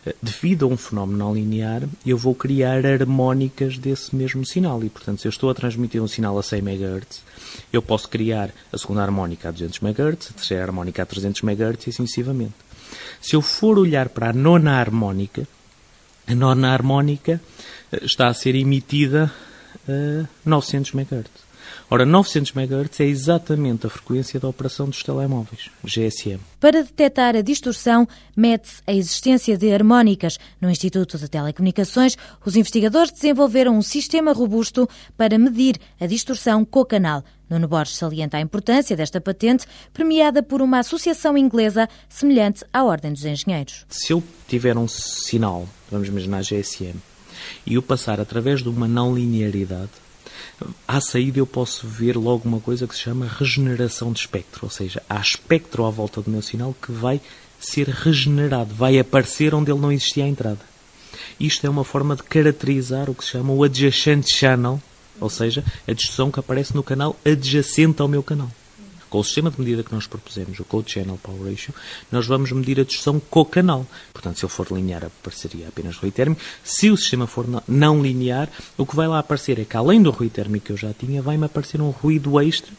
Eh, 0.05 0.15
devido 0.21 0.65
a 0.65 0.67
um 0.67 0.77
fenómeno 0.77 1.17
não 1.17 1.33
linear, 1.33 1.83
eu 2.05 2.17
vou 2.17 2.33
criar 2.33 2.85
harmónicas 2.85 3.77
desse 3.77 4.15
mesmo 4.15 4.45
sinal. 4.45 4.83
E, 4.83 4.89
portanto, 4.89 5.21
se 5.21 5.27
eu 5.27 5.29
estou 5.29 5.49
a 5.49 5.53
transmitir 5.53 6.01
um 6.01 6.07
sinal 6.07 6.37
a 6.37 6.43
100 6.43 6.59
MHz, 6.59 7.21
eu 7.71 7.81
posso 7.81 8.09
criar 8.09 8.51
a 8.71 8.77
segunda 8.77 9.01
harmónica 9.01 9.49
a 9.49 9.51
200 9.51 9.81
MHz, 9.81 10.31
a 10.31 10.33
terceira 10.33 10.63
harmónica 10.63 11.03
a 11.03 11.05
300 11.05 11.43
MHz 11.43 11.87
e 11.87 11.89
assim 11.89 12.05
sucessivamente. 12.05 12.53
Se 13.21 13.35
eu 13.35 13.41
for 13.41 13.77
olhar 13.77 14.09
para 14.09 14.29
a 14.29 14.33
nona 14.33 14.79
harmónica, 14.79 15.47
a 16.27 16.35
nona 16.35 16.73
harmónica 16.73 17.39
eh, 17.91 17.99
está 18.03 18.27
a 18.27 18.33
ser 18.33 18.55
emitida 18.55 19.31
a 19.87 20.27
900 20.45 20.93
MHz. 20.93 21.50
Ora, 21.93 22.05
900 22.05 22.55
MHz 22.55 23.01
é 23.01 23.03
exatamente 23.03 23.85
a 23.85 23.89
frequência 23.89 24.39
da 24.39 24.47
operação 24.47 24.87
dos 24.87 25.03
telemóveis, 25.03 25.69
GSM. 25.83 26.39
Para 26.57 26.83
detectar 26.83 27.35
a 27.35 27.41
distorção, 27.41 28.07
mede-se 28.33 28.81
a 28.87 28.93
existência 28.93 29.57
de 29.57 29.73
harmónicas. 29.73 30.39
No 30.61 30.69
Instituto 30.69 31.17
de 31.17 31.27
Telecomunicações, 31.27 32.15
os 32.45 32.55
investigadores 32.55 33.11
desenvolveram 33.11 33.77
um 33.77 33.81
sistema 33.81 34.31
robusto 34.31 34.87
para 35.17 35.37
medir 35.37 35.75
a 35.99 36.05
distorção 36.07 36.63
com 36.63 36.79
o 36.79 36.85
canal. 36.85 37.25
Nuno 37.49 37.67
Borges 37.67 37.97
salienta 37.97 38.37
a 38.37 38.41
importância 38.41 38.95
desta 38.95 39.19
patente, 39.19 39.67
premiada 39.91 40.41
por 40.41 40.61
uma 40.61 40.79
associação 40.79 41.37
inglesa 41.37 41.89
semelhante 42.07 42.63
à 42.71 42.85
Ordem 42.85 43.11
dos 43.11 43.25
Engenheiros. 43.25 43.85
Se 43.89 44.13
eu 44.13 44.23
tiver 44.47 44.77
um 44.77 44.87
sinal, 44.87 45.67
vamos 45.91 46.07
imaginar 46.07 46.41
GSM, 46.41 46.95
e 47.65 47.77
o 47.77 47.81
passar 47.81 48.21
através 48.21 48.63
de 48.63 48.69
uma 48.69 48.87
não 48.87 49.13
linearidade, 49.13 49.89
à 50.87 50.99
saída 51.01 51.39
eu 51.39 51.47
posso 51.47 51.87
ver 51.87 52.17
logo 52.17 52.47
uma 52.47 52.59
coisa 52.59 52.87
que 52.87 52.95
se 52.95 53.01
chama 53.01 53.27
regeneração 53.27 54.11
de 54.11 54.19
espectro, 54.19 54.61
ou 54.63 54.69
seja, 54.69 55.01
há 55.09 55.19
espectro 55.19 55.85
à 55.85 55.89
volta 55.89 56.21
do 56.21 56.31
meu 56.31 56.41
sinal 56.41 56.75
que 56.81 56.91
vai 56.91 57.21
ser 57.59 57.87
regenerado, 57.87 58.73
vai 58.73 58.97
aparecer 58.97 59.53
onde 59.53 59.71
ele 59.71 59.79
não 59.79 59.91
existia 59.91 60.25
à 60.25 60.27
entrada. 60.27 60.59
Isto 61.39 61.65
é 61.65 61.69
uma 61.69 61.83
forma 61.83 62.15
de 62.15 62.23
caracterizar 62.23 63.09
o 63.09 63.15
que 63.15 63.23
se 63.23 63.31
chama 63.31 63.53
o 63.53 63.63
adjacent 63.63 64.27
channel, 64.27 64.81
ou 65.19 65.29
seja, 65.29 65.63
a 65.87 65.93
distorção 65.93 66.31
que 66.31 66.39
aparece 66.39 66.75
no 66.75 66.83
canal 66.83 67.15
adjacente 67.25 68.01
ao 68.01 68.07
meu 68.07 68.23
canal. 68.23 68.49
Com 69.11 69.19
o 69.19 69.23
sistema 69.25 69.51
de 69.51 69.59
medida 69.59 69.83
que 69.83 69.93
nós 69.93 70.07
propusemos, 70.07 70.57
o 70.61 70.63
Code 70.63 70.89
Channel 70.89 71.19
Power 71.21 71.51
Ratio, 71.51 71.75
nós 72.09 72.25
vamos 72.25 72.49
medir 72.53 72.79
a 72.79 72.83
distorção 72.85 73.19
com 73.19 73.41
o 73.41 73.45
canal. 73.45 73.85
Portanto, 74.13 74.39
se 74.39 74.45
eu 74.45 74.49
for 74.49 74.71
linear, 74.71 75.03
apareceria 75.03 75.67
apenas 75.67 75.97
ruído 75.97 76.13
térmico. 76.13 76.41
Se 76.63 76.89
o 76.89 76.95
sistema 76.95 77.27
for 77.27 77.45
não 77.67 78.01
linear, 78.01 78.47
o 78.77 78.85
que 78.85 78.95
vai 78.95 79.09
lá 79.09 79.19
aparecer 79.19 79.59
é 79.59 79.65
que, 79.65 79.75
além 79.75 80.01
do 80.01 80.11
ruído 80.11 80.31
térmico 80.31 80.67
que 80.67 80.71
eu 80.71 80.77
já 80.77 80.93
tinha, 80.93 81.21
vai-me 81.21 81.43
aparecer 81.43 81.81
um 81.81 81.89
ruído 81.89 82.39
extra 82.39 82.71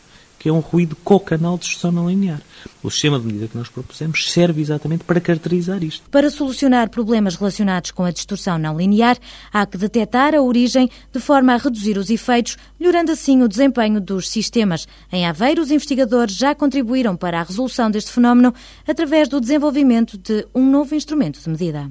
que 0.43 0.49
é 0.49 0.53
um 0.53 0.59
ruído 0.59 0.97
co-canal 0.97 1.57
de 1.57 1.67
distorção 1.67 1.93
não 1.93 2.11
linear. 2.11 2.43
O 2.83 2.91
sistema 2.91 3.17
de 3.17 3.27
medida 3.27 3.47
que 3.47 3.57
nós 3.57 3.69
propusemos 3.69 4.33
serve 4.33 4.61
exatamente 4.61 5.05
para 5.05 5.21
caracterizar 5.21 5.85
isto. 5.85 6.11
Para 6.11 6.31
solucionar 6.31 6.91
problemas 6.91 7.37
relacionados 7.37 7.93
com 7.93 8.03
a 8.03 8.11
distorção 8.11 8.59
não 8.59 8.77
linear, 8.77 9.17
há 9.53 9.65
que 9.65 9.79
detectar 9.79 10.35
a 10.35 10.43
origem 10.43 10.91
de 11.13 11.21
forma 11.21 11.55
a 11.55 11.57
reduzir 11.57 11.97
os 11.97 12.11
efeitos, 12.11 12.57
melhorando 12.79 13.13
assim 13.13 13.41
o 13.41 13.47
desempenho 13.49 14.01
dos 14.01 14.29
sistemas. 14.29 14.89
Em 15.13 15.25
Aveiro, 15.25 15.63
os 15.63 15.71
investigadores 15.71 16.35
já 16.35 16.57
contribuíram 16.57 17.17
para 17.17 17.39
a 17.39 17.45
resolução 17.45 17.89
deste 17.89 18.11
fenómeno 18.11 18.53
através 18.85 19.29
do 19.29 19.41
desenvolvimento 19.41 20.19
de 20.19 20.45
um 20.53 20.69
novo 20.69 20.97
instrumento 20.97 21.41
de 21.41 21.49
medida. 21.49 21.89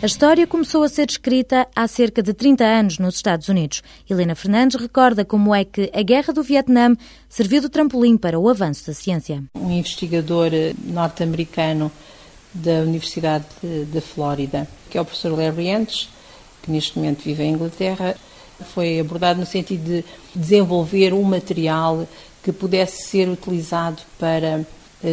A 0.00 0.06
história 0.06 0.46
começou 0.46 0.84
a 0.84 0.88
ser 0.88 1.10
escrita 1.10 1.66
há 1.74 1.88
cerca 1.88 2.22
de 2.22 2.32
30 2.32 2.64
anos 2.64 2.98
nos 3.00 3.16
Estados 3.16 3.48
Unidos. 3.48 3.82
Helena 4.08 4.36
Fernandes 4.36 4.80
recorda 4.80 5.24
como 5.24 5.52
é 5.52 5.64
que 5.64 5.90
a 5.92 6.02
Guerra 6.02 6.32
do 6.32 6.40
Vietnã 6.40 6.94
serviu 7.28 7.60
de 7.60 7.68
trampolim 7.68 8.16
para 8.16 8.38
o 8.38 8.48
avanço 8.48 8.86
da 8.86 8.94
ciência. 8.94 9.42
Um 9.56 9.72
investigador 9.72 10.52
norte-americano 10.84 11.90
da 12.54 12.82
Universidade 12.82 13.44
da 13.92 14.00
Flórida, 14.00 14.68
que 14.88 14.96
é 14.96 15.00
o 15.00 15.04
professor 15.04 15.36
Larry 15.36 15.66
Entes, 15.66 16.08
que 16.62 16.70
neste 16.70 16.96
momento 16.96 17.24
vive 17.24 17.42
em 17.42 17.54
Inglaterra, 17.54 18.14
foi 18.72 19.00
abordado 19.00 19.40
no 19.40 19.46
sentido 19.46 19.82
de 19.82 20.04
desenvolver 20.32 21.12
um 21.12 21.24
material 21.24 22.06
que 22.44 22.52
pudesse 22.52 23.02
ser 23.02 23.28
utilizado 23.28 24.00
para 24.16 24.64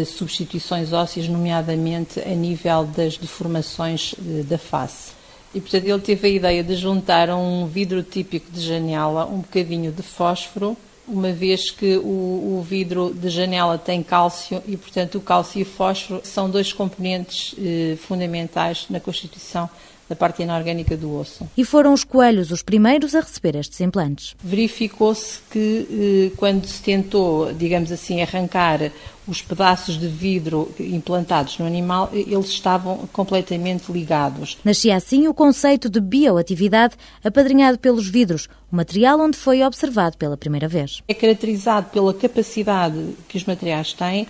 substituições 0.06 0.92
ósseas, 0.92 1.28
nomeadamente 1.28 2.20
a 2.20 2.34
nível 2.34 2.86
das 2.86 3.18
deformações 3.18 4.16
eh, 4.18 4.44
da 4.44 4.58
face. 4.58 5.14
E, 5.54 5.62
portanto, 5.62 5.86
ele 5.88 6.02
teve 6.02 6.28
a 6.28 6.32
ideia 6.32 6.64
de 6.64 6.76
juntar 6.76 7.30
a 7.30 7.38
um 7.38 7.66
vidro 7.68 8.04
típico 8.04 8.52
de 8.52 8.60
janela 8.60 9.26
um 9.26 9.38
bocadinho 9.38 9.92
de 9.92 10.02
fósforo, 10.02 10.76
uma 11.08 11.32
vez 11.32 11.70
que 11.70 11.98
o, 11.98 12.58
o 12.58 12.66
vidro 12.68 13.14
de 13.14 13.30
janela 13.30 13.78
tem 13.78 14.02
cálcio 14.02 14.62
e, 14.68 14.76
portanto, 14.76 15.18
o 15.18 15.22
cálcio 15.22 15.60
e 15.60 15.64
o 15.64 15.66
fósforo 15.66 16.22
são 16.24 16.50
dois 16.50 16.74
componentes 16.74 17.56
eh, 17.58 17.96
fundamentais 17.96 18.88
na 18.90 19.00
constituição 19.00 19.70
da 20.10 20.16
parte 20.16 20.44
inorgânica 20.44 20.96
do 20.96 21.18
osso. 21.18 21.48
E 21.58 21.66
foram 21.66 21.94
os 21.94 22.04
coelhos 22.04 22.52
os 22.52 22.62
primeiros 22.62 23.16
a 23.16 23.22
receber 23.22 23.56
estes 23.56 23.82
implantes. 23.82 24.36
Verificou-se 24.44 25.40
que 25.50 26.32
eh, 26.32 26.36
quando 26.38 26.66
se 26.68 26.82
tentou, 26.82 27.52
digamos 27.54 27.92
assim, 27.92 28.22
arrancar 28.22 28.92
os 29.28 29.42
pedaços 29.42 30.00
de 30.00 30.08
vidro 30.08 30.72
implantados 30.80 31.58
no 31.58 31.66
animal, 31.66 32.10
eles 32.14 32.48
estavam 32.48 33.10
completamente 33.12 33.92
ligados. 33.92 34.58
Nascia 34.64 34.96
assim 34.96 35.28
o 35.28 35.34
conceito 35.34 35.90
de 35.90 36.00
bioatividade 36.00 36.96
apadrinhado 37.24 37.80
pelos 37.80 38.08
vidros, 38.08 38.48
o 38.72 38.76
material 38.76 39.20
onde 39.20 39.38
foi 39.38 39.64
observado 39.64 40.18
pela 40.18 40.38
primeira 40.38 40.68
vez. 40.68 41.02
É 41.08 41.14
caracterizado 41.14 41.90
pela 41.90 42.14
capacidade 42.14 43.16
que 43.28 43.38
os 43.38 43.46
materiais 43.46 43.94
têm 43.94 44.28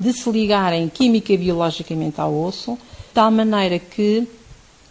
de 0.00 0.12
se 0.12 0.30
ligarem 0.30 0.88
química 0.88 1.32
e 1.32 1.36
biologicamente 1.36 2.20
ao 2.20 2.34
osso, 2.34 2.72
de 2.74 3.14
tal 3.14 3.30
maneira 3.30 3.78
que 3.78 4.26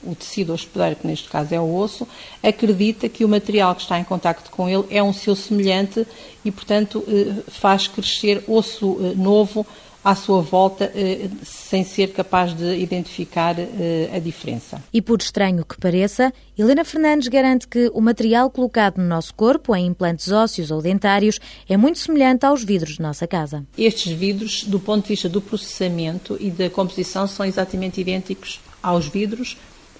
o 0.03 0.15
tecido 0.15 0.53
hospedeiro, 0.53 0.95
que 0.95 1.07
neste 1.07 1.29
caso 1.29 1.53
é 1.53 1.59
o 1.59 1.75
osso, 1.75 2.07
acredita 2.43 3.09
que 3.09 3.25
o 3.25 3.29
material 3.29 3.75
que 3.75 3.81
está 3.81 3.99
em 3.99 4.03
contacto 4.03 4.49
com 4.51 4.69
ele 4.69 4.85
é 4.89 5.01
um 5.01 5.13
seu 5.13 5.35
semelhante 5.35 6.05
e, 6.43 6.51
portanto, 6.51 7.03
eh, 7.07 7.43
faz 7.47 7.87
crescer 7.87 8.43
osso 8.47 8.97
eh, 9.01 9.13
novo 9.15 9.65
à 10.03 10.15
sua 10.15 10.41
volta, 10.41 10.89
eh, 10.95 11.27
sem 11.43 11.83
ser 11.83 12.13
capaz 12.13 12.53
de 12.53 12.77
identificar 12.77 13.55
a 14.13 14.19
diferença. 14.19 14.81
E 14.93 15.01
por 15.01 15.19
estranho 15.19 15.65
que 15.65 15.77
pareça, 15.77 16.31
Helena 16.57 16.85
Fernandes 16.85 17.27
garante 17.27 17.67
que 17.67 17.91
o 17.93 17.99
material 17.99 18.49
colocado 18.49 18.99
no 18.99 19.03
nosso 19.03 19.33
corpo, 19.33 19.75
em 19.75 19.87
implantes 19.87 20.31
ósseos 20.31 20.71
ou 20.71 20.81
dentários, 20.81 21.39
é 21.67 21.75
muito 21.75 21.99
semelhante 21.99 22.45
aos 22.45 22.63
vidros 22.63 22.95
de 22.95 23.01
nossa 23.01 23.27
casa. 23.27 23.65
Estes 23.77 24.13
vidros, 24.13 24.63
do 24.63 24.79
ponto 24.79 25.03
de 25.03 25.09
vista 25.09 25.27
do 25.27 25.41
processamento 25.41 26.37
e 26.39 26.49
da 26.49 26.69
composição, 26.69 27.27
são 27.27 27.45
exatamente 27.45 27.99
idênticos 27.99 28.61
aos 28.81 29.07
vidros 29.07 29.57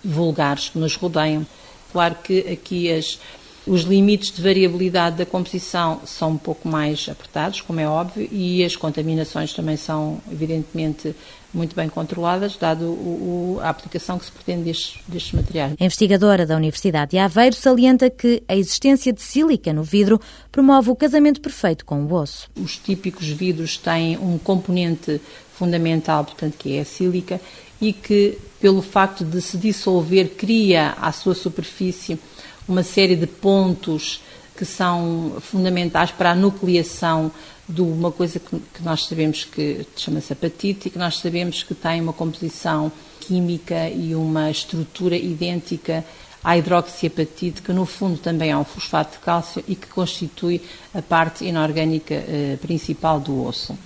vulgares 0.08 0.70
que 0.70 0.80
nos 0.80 0.96
rodeiam. 0.96 1.46
Claro 1.92 2.16
que 2.24 2.40
aqui 2.52 2.92
as, 2.92 3.20
os 3.66 3.82
limites 3.82 4.32
de 4.32 4.42
variabilidade 4.42 5.18
da 5.18 5.26
composição 5.26 6.02
são 6.06 6.32
um 6.32 6.38
pouco 6.38 6.68
mais 6.68 7.08
apertados, 7.10 7.62
como 7.62 7.80
é 7.80 7.88
óbvio, 7.88 8.28
e 8.32 8.64
as 8.64 8.76
contaminações 8.76 9.54
também 9.54 9.76
são, 9.76 10.22
evidentemente, 10.32 11.14
muito 11.54 11.76
bem 11.76 11.90
controladas, 11.90 12.58
dado 12.58 12.86
o, 12.86 13.58
o, 13.58 13.60
a 13.62 13.70
aplicação 13.70 14.20
que 14.20 14.26
se 14.26 14.32
pretende 14.32 14.64
destes, 14.64 15.00
destes, 15.08 15.34
materiais. 15.34 15.76
A 15.80 15.84
investigadora 15.84 16.46
da 16.46 16.56
Universidade 16.56 17.12
de 17.12 17.18
Aveiro 17.18 17.56
salienta 17.56 18.10
que 18.10 18.44
a 18.48 18.56
existência 18.56 19.14
de 19.14 19.22
sílica 19.22 19.72
no 19.74 19.84
vidro 19.84 20.20
promove 20.52 20.90
o 20.90 20.96
casamento 20.96 21.42
perfeito 21.42 21.86
com 21.86 22.04
o 22.04 22.14
osso. 22.14 22.50
Os 22.56 22.78
típicos 22.78 23.28
vidros 23.28 23.78
têm 23.78 24.18
um 24.18 24.38
componente 24.38 25.22
fundamental, 25.54 26.26
portanto, 26.26 26.56
que 26.58 26.78
é 26.78 26.82
a 26.82 26.86
sílica, 26.86 27.42
e 27.80 27.94
que, 27.94 28.38
pelo 28.60 28.82
facto 28.82 29.24
de 29.24 29.42
se 29.42 29.58
dissolver, 29.58 30.36
cria 30.36 30.96
à 31.00 31.12
sua 31.12 31.36
superfície 31.36 32.20
uma 32.68 32.84
série 32.84 33.16
de 33.16 33.28
pontos 33.28 34.22
que 34.56 34.66
são 34.66 35.38
fundamentais 35.40 36.12
para 36.12 36.32
a 36.32 36.36
nucleação 36.36 37.32
de 37.68 37.82
uma 37.82 38.12
coisa 38.12 38.40
que, 38.40 38.58
que 38.74 38.84
nós 38.84 39.06
sabemos 39.06 39.44
que 39.44 39.86
chama-se 39.96 40.32
apatite 40.32 40.88
e 40.88 40.92
que 40.92 40.98
nós 40.98 41.18
sabemos 41.18 41.64
que 41.64 41.76
tem 41.76 42.00
uma 42.00 42.14
composição 42.14 42.92
química 43.20 43.90
e 43.90 44.16
uma 44.16 44.50
estrutura 44.50 45.18
idêntica 45.18 46.04
à 46.44 46.58
hidroxiapatite, 46.58 47.62
que 47.62 47.74
no 47.74 47.86
fundo 47.86 48.20
também 48.20 48.52
é 48.52 48.58
um 48.58 48.64
fosfato 48.64 49.18
de 49.18 49.24
cálcio 49.24 49.64
e 49.68 49.76
que 49.76 49.88
constitui 49.88 50.62
a 50.94 51.02
parte 51.02 51.44
inorgânica 51.44 52.14
eh, 52.14 52.58
principal 52.62 53.20
do 53.20 53.44
osso. 53.44 53.78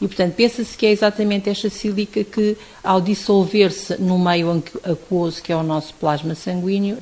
E, 0.00 0.08
portanto, 0.08 0.34
pensa-se 0.34 0.76
que 0.76 0.86
é 0.86 0.90
exatamente 0.90 1.50
esta 1.50 1.68
sílica 1.68 2.24
que, 2.24 2.56
ao 2.82 3.00
dissolver-se 3.00 4.00
no 4.00 4.18
meio 4.18 4.62
aquoso, 4.82 5.42
que 5.42 5.52
é 5.52 5.56
o 5.56 5.62
nosso 5.62 5.92
plasma 5.94 6.34
sanguíneo, 6.34 6.98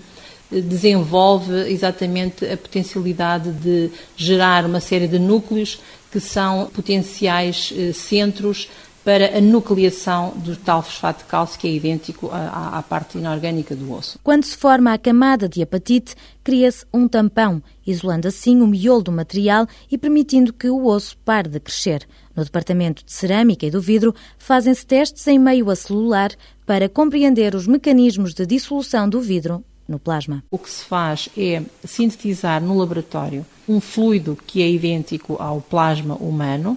desenvolve 0.50 1.70
exatamente 1.70 2.44
a 2.46 2.56
potencialidade 2.56 3.52
de 3.52 3.90
gerar 4.16 4.64
uma 4.64 4.80
série 4.80 5.06
de 5.06 5.18
núcleos 5.18 5.80
que 6.10 6.20
são 6.20 6.70
potenciais 6.72 7.72
eh, 7.76 7.92
centros 7.92 8.68
para 9.04 9.38
a 9.38 9.40
nucleação 9.40 10.34
do 10.36 10.54
tal 10.54 10.82
fosfato 10.82 11.24
de 11.24 11.30
cálcio, 11.30 11.58
que 11.58 11.66
é 11.66 11.72
idêntico 11.72 12.28
à, 12.30 12.78
à 12.78 12.82
parte 12.82 13.16
inorgânica 13.16 13.74
do 13.74 13.90
osso. 13.92 14.18
Quando 14.22 14.44
se 14.44 14.54
forma 14.54 14.92
a 14.92 14.98
camada 14.98 15.48
de 15.48 15.62
apatite, 15.62 16.14
cria-se 16.44 16.84
um 16.92 17.08
tampão, 17.08 17.62
isolando 17.86 18.28
assim 18.28 18.60
o 18.60 18.66
miolo 18.66 19.02
do 19.02 19.12
material 19.12 19.66
e 19.90 19.96
permitindo 19.96 20.52
que 20.52 20.68
o 20.68 20.84
osso 20.84 21.16
pare 21.24 21.48
de 21.48 21.58
crescer. 21.58 22.06
No 22.36 22.44
Departamento 22.44 23.02
de 23.02 23.12
Cerâmica 23.12 23.64
e 23.64 23.70
do 23.70 23.80
Vidro, 23.80 24.14
fazem-se 24.36 24.86
testes 24.86 25.26
em 25.26 25.38
meio 25.38 25.70
a 25.70 25.76
celular 25.76 26.30
para 26.66 26.86
compreender 26.86 27.54
os 27.54 27.66
mecanismos 27.66 28.34
de 28.34 28.44
dissolução 28.44 29.08
do 29.08 29.22
vidro 29.22 29.64
no 29.88 29.98
plasma. 29.98 30.44
O 30.50 30.58
que 30.58 30.68
se 30.68 30.84
faz 30.84 31.28
é 31.36 31.62
sintetizar 31.84 32.62
no 32.62 32.76
laboratório 32.76 33.44
um 33.66 33.80
fluido 33.80 34.38
que 34.46 34.62
é 34.62 34.70
idêntico 34.70 35.36
ao 35.40 35.60
plasma 35.60 36.14
humano. 36.16 36.76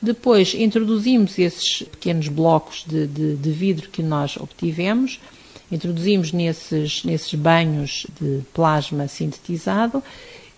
Depois 0.00 0.54
introduzimos 0.54 1.38
esses 1.38 1.82
pequenos 1.84 2.28
blocos 2.28 2.84
de, 2.86 3.06
de, 3.06 3.36
de 3.36 3.50
vidro 3.50 3.88
que 3.88 4.02
nós 4.02 4.36
obtivemos, 4.36 5.20
introduzimos 5.70 6.32
nesses, 6.32 7.04
nesses 7.04 7.34
banhos 7.34 8.06
de 8.20 8.40
plasma 8.52 9.08
sintetizado 9.08 10.02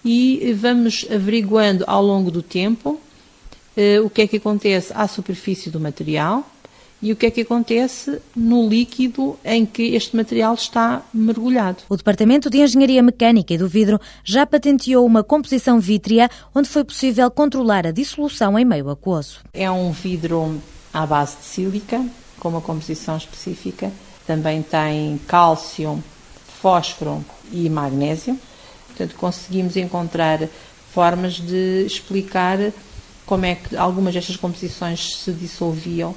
e 0.05 0.53
vamos 0.59 1.07
averiguando 1.11 1.85
ao 1.87 2.03
longo 2.03 2.31
do 2.31 2.43
tempo 2.43 3.01
eh, 3.77 4.01
o 4.01 4.11
que 4.11 4.23
é 4.23 4.27
que 4.27 4.37
acontece 4.39 4.93
à 4.95 5.07
superfície 5.07 5.71
do 5.71 5.79
material 5.79 6.45
e 7.05 7.13
o 7.13 7.17
que 7.17 7.27
é 7.27 7.31
que 7.31 7.43
acontece 7.43 8.19
no 8.35 8.67
líquido 8.67 9.39
em 9.45 9.67
que 9.67 9.95
este 9.95 10.17
material 10.17 10.55
está 10.55 11.03
mergulhado. 11.13 11.83
O 11.87 11.99
Departamento 11.99 12.49
de 12.49 12.63
Engenharia 12.63 13.03
Mecânica 13.03 13.53
e 13.53 13.59
do 13.59 13.69
Vidro 13.69 14.01
já 14.25 14.47
patenteou 14.47 15.05
uma 15.05 15.23
composição 15.23 15.79
vítrea 15.79 16.31
onde 16.55 16.67
foi 16.67 16.83
possível 16.83 17.31
controlar 17.31 17.87
a 17.87 17.91
dissolução 17.91 18.59
em 18.59 18.65
meio 18.65 18.89
aquoso. 18.89 19.41
É 19.53 19.71
um 19.71 19.93
vidro 19.93 20.59
à 20.95 21.05
base 21.05 21.37
de 21.37 21.45
sílica, 21.45 22.03
com 22.41 22.49
uma 22.49 22.63
composição 22.63 23.19
específica. 23.19 23.93
Também 24.27 24.63
tem 24.63 25.21
cálcio, 25.29 26.03
fósforo 26.63 27.23
e 27.53 27.69
magnésio. 27.69 28.41
Portanto, 28.87 29.15
conseguimos 29.17 29.77
encontrar 29.77 30.49
formas 30.91 31.35
de 31.35 31.85
explicar 31.85 32.73
como 33.27 33.45
é 33.45 33.57
que 33.57 33.77
algumas 33.77 34.15
destas 34.15 34.37
composições 34.37 35.17
se 35.19 35.33
dissolviam 35.33 36.15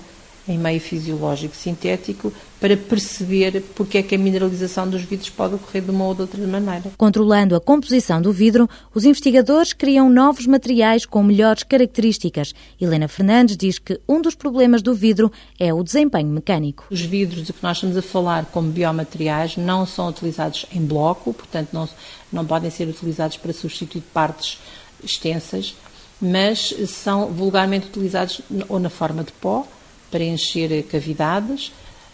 em 0.48 0.58
meio 0.58 0.80
fisiológico 0.80 1.56
sintético 1.56 2.32
para 2.60 2.76
perceber 2.76 3.64
porque 3.76 3.98
é 4.00 4.04
que 4.04 4.16
a 4.16 4.18
mineralização 4.18 4.90
dos 4.90 5.02
vidros 5.02 5.30
pode 5.30 5.56
ocorrer 5.56 5.84
de 5.84 5.92
uma 5.92 6.06
ou 6.06 6.16
de 6.16 6.22
outra 6.22 6.48
maneira. 6.48 6.92
Controlando 6.98 7.56
a 7.56 7.60
composição 7.60 8.22
do 8.22 8.32
vidro, 8.32 8.68
os 8.94 9.06
investigadores 9.06 9.74
criam 9.74 10.10
novos 10.10 10.48
materiais 10.48 11.06
com 11.06 11.22
melhores 11.22 11.64
características. 11.64 12.54
Helena 12.80 13.08
Fernandes 13.08 13.58
diz 13.58 13.78
que 13.78 14.00
um 14.08 14.22
dos 14.22 14.36
problemas 14.36 14.82
do 14.82 14.94
vidro 14.94 15.32
é 15.60 15.74
o 15.74 15.84
desempenho 15.84 16.30
mecânico. 16.30 16.86
Os 16.90 17.02
vidros 17.02 17.46
de 17.46 17.54
que 17.54 17.62
nós 17.62 17.78
estamos 17.78 17.98
a 17.98 18.02
falar 18.02 18.46
como 18.46 18.72
biomateriais 18.72 19.58
não 19.58 19.86
são 19.86 20.08
utilizados 20.08 20.66
em 20.74 20.82
bloco, 20.82 21.34
portanto 21.34 21.70
não, 21.74 21.88
não 22.32 22.46
podem 22.46 22.72
ser 22.72 22.88
utilizados 22.88 23.38
para 23.38 23.54
substituir 23.54 24.02
partes 24.14 24.60
extensas, 25.04 25.76
mas 26.20 26.74
são 26.88 27.28
vulgarmente 27.28 27.88
utilizados 27.88 28.42
ou 28.68 28.80
na 28.80 28.90
forma 28.90 29.24
de 29.24 29.32
pó, 29.34 29.68
preencher 30.10 30.84
cavidades, 30.84 31.72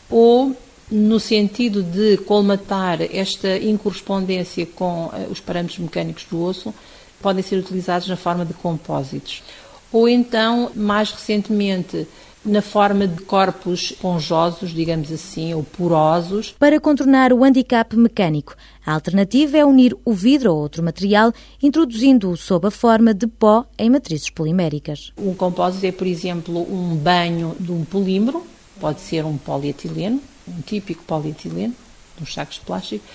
ou 0.09 0.55
no 0.91 1.19
sentido 1.19 1.81
de 1.81 2.17
colmatar 2.17 3.01
esta 3.01 3.57
incorrespondência 3.57 4.65
com 4.65 5.09
eh, 5.13 5.27
os 5.29 5.39
parâmetros 5.39 5.79
mecânicos 5.79 6.25
do 6.29 6.43
osso, 6.43 6.73
podem 7.21 7.41
ser 7.41 7.55
utilizados 7.55 8.07
na 8.07 8.17
forma 8.17 8.45
de 8.45 8.53
compósitos. 8.53 9.41
Ou 9.91 10.09
então, 10.09 10.71
mais 10.75 11.11
recentemente, 11.11 12.07
na 12.45 12.61
forma 12.61 13.07
de 13.07 13.21
corpos 13.23 13.91
esponjosos, 13.91 14.71
digamos 14.71 15.11
assim, 15.11 15.53
ou 15.53 15.63
porosos. 15.63 16.55
Para 16.59 16.79
contornar 16.79 17.31
o 17.31 17.43
handicap 17.43 17.95
mecânico, 17.95 18.55
a 18.85 18.93
alternativa 18.93 19.57
é 19.57 19.65
unir 19.65 19.95
o 20.03 20.13
vidro 20.13 20.51
a 20.51 20.53
outro 20.53 20.83
material, 20.83 21.33
introduzindo-o 21.61 22.35
sob 22.35 22.67
a 22.67 22.71
forma 22.71 23.13
de 23.13 23.27
pó 23.27 23.65
em 23.77 23.89
matrizes 23.89 24.29
poliméricas. 24.29 25.11
Um 25.17 25.33
compósito 25.33 25.85
é, 25.85 25.91
por 25.91 26.07
exemplo, 26.07 26.59
um 26.59 26.95
banho 26.95 27.55
de 27.59 27.71
um 27.71 27.83
polímero, 27.85 28.45
pode 28.79 29.01
ser 29.01 29.25
um 29.25 29.37
polietileno, 29.37 30.21
um 30.47 30.61
típico 30.61 31.03
polietileno, 31.03 31.73
uns 32.21 32.33
sacos 32.33 32.55
de 32.55 32.61
plástico, 32.61 33.05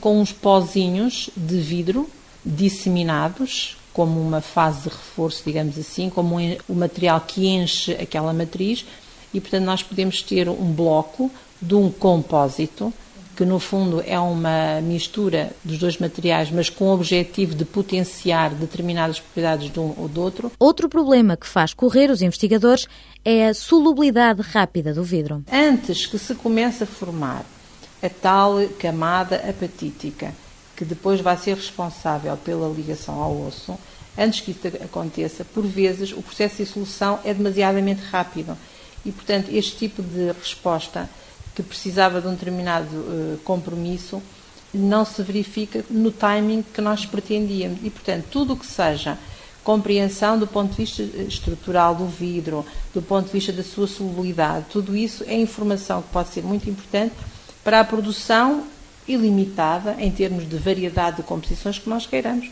com 0.00 0.20
uns 0.20 0.32
pozinhos 0.32 1.30
de 1.36 1.58
vidro 1.58 2.08
disseminados 2.44 3.77
como 3.98 4.20
uma 4.20 4.40
fase 4.40 4.82
de 4.82 4.90
reforço, 4.90 5.42
digamos 5.44 5.76
assim, 5.76 6.08
como 6.08 6.36
o 6.68 6.72
material 6.72 7.20
que 7.20 7.48
enche 7.48 7.94
aquela 7.94 8.32
matriz 8.32 8.86
e, 9.34 9.40
portanto, 9.40 9.64
nós 9.64 9.82
podemos 9.82 10.22
ter 10.22 10.48
um 10.48 10.70
bloco 10.72 11.28
de 11.60 11.74
um 11.74 11.90
compósito, 11.90 12.94
que 13.36 13.44
no 13.44 13.58
fundo 13.58 14.00
é 14.06 14.16
uma 14.16 14.80
mistura 14.80 15.50
dos 15.64 15.78
dois 15.78 15.98
materiais, 15.98 16.48
mas 16.48 16.70
com 16.70 16.84
o 16.84 16.94
objetivo 16.94 17.56
de 17.56 17.64
potenciar 17.64 18.54
determinadas 18.54 19.18
propriedades 19.18 19.68
de 19.68 19.80
um 19.80 19.92
ou 19.96 20.06
do 20.06 20.22
outro. 20.22 20.52
Outro 20.60 20.88
problema 20.88 21.36
que 21.36 21.48
faz 21.48 21.74
correr 21.74 22.08
os 22.08 22.22
investigadores 22.22 22.86
é 23.24 23.48
a 23.48 23.54
solubilidade 23.54 24.42
rápida 24.42 24.94
do 24.94 25.02
vidro. 25.02 25.42
Antes 25.50 26.06
que 26.06 26.20
se 26.20 26.36
comece 26.36 26.84
a 26.84 26.86
formar 26.86 27.44
a 28.00 28.08
tal 28.08 28.60
camada 28.78 29.42
apatítica, 29.50 30.32
que 30.78 30.84
depois 30.84 31.20
vai 31.20 31.36
ser 31.36 31.56
responsável 31.56 32.36
pela 32.36 32.72
ligação 32.72 33.20
ao 33.20 33.36
osso, 33.48 33.76
antes 34.16 34.40
que 34.40 34.52
isso 34.52 34.60
aconteça, 34.84 35.44
por 35.44 35.66
vezes 35.66 36.12
o 36.12 36.22
processo 36.22 36.58
de 36.58 36.64
dissolução 36.64 37.18
é 37.24 37.34
demasiadamente 37.34 38.00
rápido. 38.02 38.56
E, 39.04 39.10
portanto, 39.10 39.48
este 39.50 39.76
tipo 39.76 40.00
de 40.00 40.30
resposta 40.30 41.10
que 41.52 41.64
precisava 41.64 42.20
de 42.20 42.28
um 42.28 42.30
determinado 42.30 42.94
uh, 42.94 43.40
compromisso 43.42 44.22
não 44.72 45.04
se 45.04 45.20
verifica 45.20 45.84
no 45.90 46.12
timing 46.12 46.62
que 46.62 46.80
nós 46.80 47.04
pretendíamos. 47.04 47.80
E, 47.82 47.90
portanto, 47.90 48.26
tudo 48.30 48.52
o 48.52 48.56
que 48.56 48.66
seja 48.66 49.18
compreensão 49.64 50.38
do 50.38 50.46
ponto 50.46 50.70
de 50.70 50.76
vista 50.76 51.02
eh, 51.02 51.24
estrutural 51.24 51.94
do 51.94 52.06
vidro, 52.06 52.64
do 52.94 53.02
ponto 53.02 53.26
de 53.26 53.32
vista 53.32 53.52
da 53.52 53.64
sua 53.64 53.88
solubilidade, 53.88 54.66
tudo 54.70 54.96
isso 54.96 55.24
é 55.26 55.34
informação 55.34 56.02
que 56.02 56.08
pode 56.10 56.28
ser 56.28 56.42
muito 56.42 56.70
importante 56.70 57.14
para 57.64 57.80
a 57.80 57.84
produção 57.84 58.64
ilimitada 59.08 59.96
em 59.98 60.10
termos 60.10 60.48
de 60.48 60.56
variedade 60.56 61.16
de 61.16 61.22
composições 61.22 61.78
que 61.78 61.88
nós 61.88 62.06
queiramos. 62.06 62.50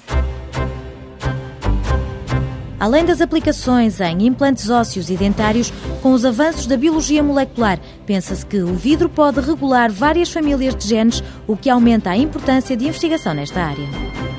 Além 2.79 3.05
das 3.05 3.21
aplicações 3.21 4.01
em 4.01 4.27
implantes 4.27 4.69
ósseos 4.69 5.09
e 5.09 5.17
dentários, 5.17 5.73
com 6.03 6.13
os 6.13 6.25
avanços 6.25 6.67
da 6.67 6.77
biologia 6.77 7.23
molecular, 7.23 7.81
pensa-se 8.05 8.45
que 8.45 8.59
o 8.59 8.75
vidro 8.75 9.09
pode 9.09 9.41
regular 9.41 9.91
várias 9.91 10.31
famílias 10.31 10.75
de 10.75 10.87
genes, 10.87 11.23
o 11.47 11.57
que 11.57 11.71
aumenta 11.71 12.11
a 12.11 12.17
importância 12.17 12.77
de 12.77 12.87
investigação 12.87 13.33
nesta 13.33 13.63
área. 13.63 14.36